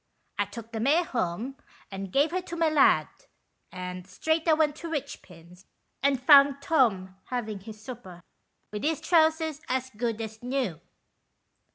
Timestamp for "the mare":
0.71-1.03